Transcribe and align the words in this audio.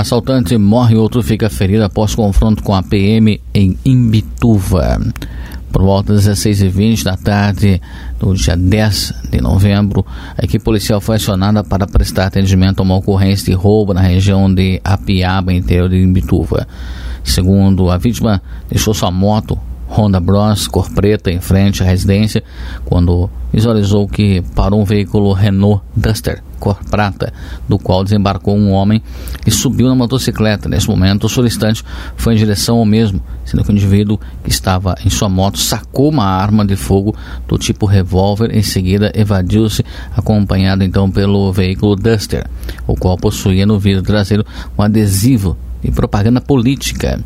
Assaltante 0.00 0.56
morre 0.56 0.96
outro 0.96 1.22
fica 1.22 1.50
ferido 1.50 1.84
após 1.84 2.14
confronto 2.14 2.62
com 2.62 2.74
a 2.74 2.82
PM 2.82 3.38
em 3.52 3.78
Imbituva. 3.84 4.98
Por 5.70 5.82
volta 5.82 6.14
das 6.14 6.24
16h20 6.24 7.04
da 7.04 7.18
tarde 7.18 7.82
do 8.18 8.32
dia 8.32 8.56
10 8.56 9.12
de 9.30 9.42
novembro, 9.42 10.04
a 10.38 10.42
equipe 10.42 10.64
policial 10.64 11.02
foi 11.02 11.16
acionada 11.16 11.62
para 11.62 11.86
prestar 11.86 12.28
atendimento 12.28 12.80
a 12.80 12.82
uma 12.82 12.96
ocorrência 12.96 13.44
de 13.44 13.52
roubo 13.52 13.92
na 13.92 14.00
região 14.00 14.52
de 14.52 14.80
Apiaba, 14.82 15.52
interior 15.52 15.90
de 15.90 15.98
Imbituva. 15.98 16.66
Segundo 17.22 17.90
a 17.90 17.98
vítima, 17.98 18.40
deixou 18.70 18.94
sua 18.94 19.10
moto 19.10 19.58
Honda 19.90 20.20
Bros, 20.20 20.68
cor 20.68 20.88
preta, 20.90 21.32
em 21.32 21.40
frente 21.40 21.82
à 21.82 21.86
residência, 21.86 22.44
quando 22.84 23.28
visualizou 23.52 24.06
que 24.06 24.40
parou 24.54 24.80
um 24.80 24.84
veículo 24.84 25.32
Renault 25.32 25.82
Duster, 25.96 26.42
cor 26.60 26.78
prata, 26.88 27.32
do 27.68 27.76
qual 27.76 28.04
desembarcou 28.04 28.56
um 28.56 28.70
homem 28.70 29.02
e 29.44 29.50
subiu 29.50 29.88
na 29.88 29.94
motocicleta. 29.96 30.68
Nesse 30.68 30.88
momento, 30.88 31.24
o 31.24 31.28
solicitante 31.28 31.84
foi 32.16 32.34
em 32.34 32.36
direção 32.36 32.78
ao 32.78 32.84
mesmo, 32.84 33.20
sendo 33.44 33.64
que 33.64 33.70
o 33.70 33.72
indivíduo 33.72 34.20
que 34.44 34.50
estava 34.50 34.94
em 35.04 35.10
sua 35.10 35.28
moto 35.28 35.58
sacou 35.58 36.08
uma 36.08 36.24
arma 36.24 36.64
de 36.64 36.76
fogo 36.76 37.16
do 37.48 37.58
tipo 37.58 37.84
revólver, 37.84 38.54
em 38.54 38.62
seguida 38.62 39.10
evadiu-se, 39.12 39.84
acompanhado 40.16 40.84
então 40.84 41.10
pelo 41.10 41.52
veículo 41.52 41.96
Duster, 41.96 42.46
o 42.86 42.94
qual 42.94 43.16
possuía 43.16 43.66
no 43.66 43.78
vidro 43.78 44.04
traseiro 44.04 44.46
um 44.78 44.82
adesivo 44.82 45.56
de 45.82 45.90
propaganda 45.90 46.40
política. 46.40 47.18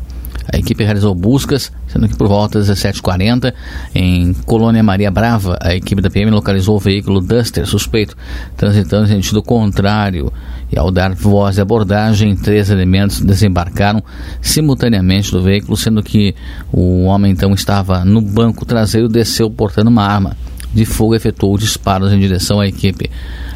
A 0.51 0.57
equipe 0.57 0.83
realizou 0.83 1.13
buscas, 1.15 1.71
sendo 1.87 2.07
que 2.07 2.15
por 2.15 2.27
volta 2.27 2.59
das 2.59 2.69
17h40, 2.69 3.53
em 3.93 4.33
Colônia 4.45 4.83
Maria 4.83 5.09
Brava, 5.09 5.57
a 5.61 5.75
equipe 5.75 6.01
da 6.01 6.09
PM 6.09 6.31
localizou 6.31 6.75
o 6.75 6.79
veículo 6.79 7.19
Duster 7.19 7.65
suspeito, 7.65 8.15
transitando 8.55 9.05
em 9.05 9.07
sentido 9.07 9.41
contrário. 9.41 10.31
E 10.71 10.77
ao 10.77 10.91
dar 10.91 11.13
voz 11.13 11.55
de 11.55 11.61
abordagem, 11.61 12.35
três 12.35 12.69
elementos 12.69 13.21
desembarcaram 13.21 14.03
simultaneamente 14.41 15.31
do 15.31 15.41
veículo, 15.41 15.77
sendo 15.77 16.03
que 16.03 16.35
o 16.71 17.03
homem 17.03 17.31
então 17.31 17.53
estava 17.53 18.03
no 18.03 18.21
banco 18.21 18.65
traseiro 18.65 19.07
e 19.07 19.11
desceu 19.11 19.49
portando 19.49 19.89
uma 19.89 20.03
arma 20.03 20.35
de 20.75 20.83
fogo 20.83 21.15
efetuou 21.15 21.57
disparos 21.57 22.11
em 22.11 22.19
direção 22.19 22.59
à 22.59 22.67
equipe, 22.67 23.09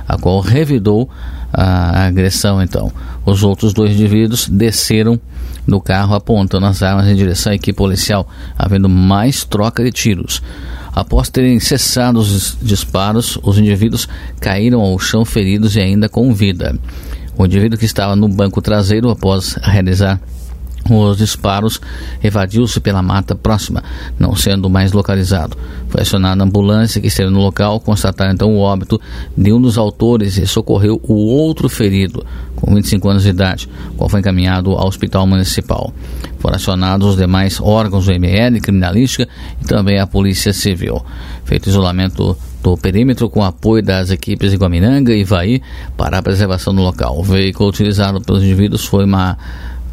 a 0.09 0.17
qual 0.17 0.39
revidou 0.41 1.07
a 1.53 2.07
agressão 2.07 2.61
então. 2.61 2.91
Os 3.23 3.43
outros 3.43 3.73
dois 3.73 3.91
indivíduos 3.91 4.49
desceram 4.49 5.21
do 5.67 5.79
carro 5.79 6.16
apontando 6.16 6.66
as 6.66 6.81
armas 6.81 7.07
em 7.07 7.16
direção 7.16 7.51
à 7.51 7.55
equipe 7.55 7.77
policial, 7.77 8.27
havendo 8.57 8.89
mais 8.89 9.43
troca 9.43 9.83
de 9.83 9.91
tiros. 9.91 10.41
Após 10.91 11.29
terem 11.29 11.59
cessado 11.59 12.19
os 12.19 12.57
disparos, 12.59 13.38
os 13.43 13.59
indivíduos 13.59 14.09
caíram 14.39 14.81
ao 14.81 14.97
chão 14.97 15.23
feridos 15.23 15.75
e 15.75 15.79
ainda 15.79 16.09
com 16.09 16.33
vida. 16.33 16.75
O 17.38 17.45
indivíduo 17.45 17.77
que 17.77 17.85
estava 17.85 18.16
no 18.16 18.27
banco 18.27 18.61
traseiro, 18.61 19.11
após 19.11 19.53
realizar 19.61 20.19
os 20.89 21.17
disparos, 21.17 21.80
evadiu-se 22.23 22.80
pela 22.80 23.02
mata 23.02 23.35
próxima, 23.35 23.83
não 24.17 24.35
sendo 24.35 24.69
mais 24.69 24.91
localizado. 24.91 25.58
Foi 25.89 26.02
acionada 26.02 26.44
a 26.44 26.45
ambulância 26.45 27.02
que 27.02 27.08
esteve 27.08 27.30
no 27.30 27.39
local, 27.39 27.80
constatar 27.80 28.31
então 28.31 28.55
o 28.55 28.59
óbito 28.59 29.00
de 29.38 29.52
um 29.52 29.61
dos 29.61 29.77
autores 29.77 30.38
e 30.38 30.47
socorreu 30.47 31.00
o 31.03 31.13
outro 31.13 31.67
ferido, 31.67 32.25
com 32.55 32.73
25 32.73 33.09
anos 33.09 33.23
de 33.23 33.30
idade, 33.30 33.69
qual 33.97 34.09
foi 34.09 34.19
encaminhado 34.19 34.72
ao 34.72 34.88
hospital 34.88 35.25
municipal. 35.27 35.94
Foram 36.39 36.55
acionados 36.55 37.07
os 37.09 37.17
demais 37.17 37.59
órgãos 37.59 38.05
do 38.05 38.11
ML, 38.11 38.61
criminalística 38.61 39.27
e 39.61 39.66
também 39.66 40.00
a 40.00 40.07
Polícia 40.07 40.53
Civil. 40.53 41.03
Feito 41.44 41.69
isolamento 41.69 42.38
do 42.61 42.77
perímetro 42.77 43.30
com 43.30 43.44
apoio 43.44 43.83
das 43.83 44.11
equipes 44.11 44.52
de 44.52 44.57
Guamiranga 44.57 45.13
e 45.13 45.22
Ivaí 45.22 45.61
para 45.97 46.17
a 46.17 46.22
preservação 46.22 46.73
do 46.73 46.81
local. 46.81 47.17
O 47.17 47.23
veículo 47.23 47.69
utilizado 47.69 48.22
pelos 48.22 48.44
indivíduos 48.44 48.85
foi 48.85 49.05
uma 49.05 49.38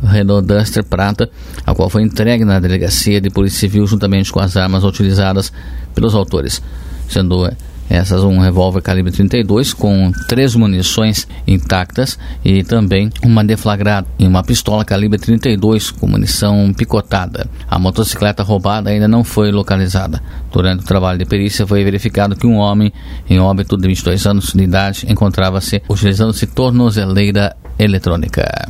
Renault 0.03 0.47
Duster 0.47 0.85
prata, 0.85 1.29
a 1.65 1.75
qual 1.75 1.91
foi 1.91 2.03
entregue 2.03 2.45
na 2.45 2.61
delegacia 2.61 3.21
de 3.21 3.31
Polícia 3.31 3.61
Civil 3.61 3.87
juntamente 3.87 4.33
com 4.33 4.41
as 4.41 4.57
armas 4.57 4.85
utilizadas 4.85 5.53
pelos 5.95 6.15
autores, 6.15 6.63
sendo 7.09 7.49
essas 7.89 8.23
um 8.23 8.39
revólver 8.39 8.83
calibre 8.83 9.13
32 9.13 9.73
com 9.73 10.11
três 10.29 10.55
munições 10.55 11.27
intactas 11.47 12.19
e 12.45 12.65
também 12.65 13.11
uma 13.23 13.45
deflagrada 13.45 14.07
e 14.19 14.27
uma 14.27 14.43
pistola 14.43 14.85
calibre 14.85 15.19
32 15.19 15.93
com 15.93 16.07
munição 16.07 16.73
picotada. 16.77 17.49
A 17.69 17.79
motocicleta 17.79 18.43
roubada 18.43 18.91
ainda 18.91 19.07
não 19.07 19.23
foi 19.23 19.53
localizada. 19.53 20.21
Durante 20.53 20.83
o 20.83 20.87
trabalho 20.87 21.19
de 21.19 21.25
perícia 21.25 21.67
foi 21.67 21.85
verificado 21.85 22.35
que 22.35 22.47
um 22.47 22.57
homem 22.57 22.93
em 23.29 23.39
óbito 23.39 23.77
de 23.77 23.87
22 23.87 24.27
anos 24.27 24.53
de 24.53 24.63
idade 24.63 25.07
encontrava-se 25.09 25.83
utilizando-se 25.89 26.47
tornozeleira 26.47 27.55
eletrônica. 27.79 28.69